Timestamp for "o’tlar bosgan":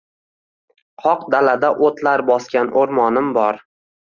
1.89-2.75